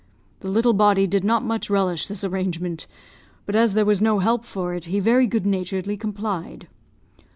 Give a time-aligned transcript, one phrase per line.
[0.39, 2.87] The little body did not much relish this arrangement;
[3.45, 6.67] but as there was no help for it, he very good naturedly complied.